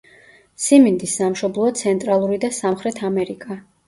სიმინდის 0.61 1.11
სამშობლოა 1.19 1.75
ცენტრალური 1.81 2.39
და 2.47 2.51
სამხრეთ 2.61 3.03
ამერიკა. 3.11 3.59